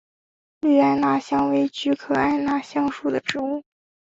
[0.61, 3.61] 绿艾纳香为菊科艾纳香属的植物。